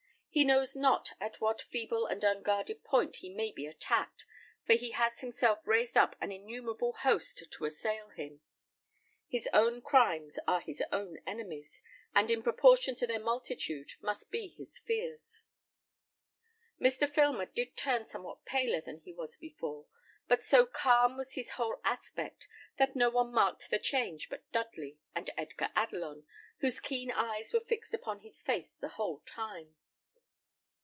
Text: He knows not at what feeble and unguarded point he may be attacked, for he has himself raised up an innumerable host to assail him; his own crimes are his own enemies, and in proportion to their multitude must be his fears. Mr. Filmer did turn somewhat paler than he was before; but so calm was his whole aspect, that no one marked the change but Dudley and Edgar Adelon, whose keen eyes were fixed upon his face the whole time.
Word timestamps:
He 0.33 0.45
knows 0.45 0.77
not 0.77 1.09
at 1.19 1.41
what 1.41 1.61
feeble 1.61 2.05
and 2.05 2.23
unguarded 2.23 2.85
point 2.85 3.17
he 3.17 3.29
may 3.29 3.51
be 3.51 3.65
attacked, 3.65 4.25
for 4.65 4.75
he 4.75 4.91
has 4.91 5.19
himself 5.19 5.67
raised 5.67 5.97
up 5.97 6.15
an 6.21 6.31
innumerable 6.31 6.93
host 6.93 7.45
to 7.51 7.65
assail 7.65 8.07
him; 8.11 8.39
his 9.27 9.49
own 9.51 9.81
crimes 9.81 10.39
are 10.47 10.61
his 10.61 10.81
own 10.89 11.17
enemies, 11.27 11.83
and 12.15 12.31
in 12.31 12.41
proportion 12.41 12.95
to 12.95 13.05
their 13.05 13.19
multitude 13.19 13.91
must 13.99 14.31
be 14.31 14.47
his 14.57 14.79
fears. 14.79 15.43
Mr. 16.79 17.09
Filmer 17.09 17.47
did 17.47 17.75
turn 17.75 18.05
somewhat 18.05 18.45
paler 18.45 18.79
than 18.79 19.01
he 19.01 19.11
was 19.11 19.35
before; 19.35 19.87
but 20.29 20.41
so 20.41 20.65
calm 20.65 21.17
was 21.17 21.33
his 21.33 21.49
whole 21.51 21.81
aspect, 21.83 22.47
that 22.77 22.95
no 22.95 23.09
one 23.09 23.33
marked 23.33 23.69
the 23.69 23.77
change 23.79 24.29
but 24.29 24.49
Dudley 24.53 24.97
and 25.13 25.29
Edgar 25.37 25.71
Adelon, 25.75 26.23
whose 26.59 26.79
keen 26.79 27.11
eyes 27.11 27.51
were 27.51 27.59
fixed 27.59 27.93
upon 27.93 28.21
his 28.21 28.41
face 28.41 28.77
the 28.77 28.87
whole 28.95 29.21
time. 29.25 29.75